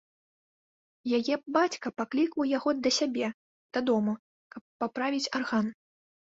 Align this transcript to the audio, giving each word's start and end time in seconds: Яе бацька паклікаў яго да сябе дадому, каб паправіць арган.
Яе 1.17 1.35
бацька 1.57 1.87
паклікаў 1.99 2.49
яго 2.57 2.69
да 2.89 2.93
сябе 2.99 3.27
дадому, 3.79 4.13
каб 4.57 4.63
паправіць 4.83 5.25
арган. 5.41 5.67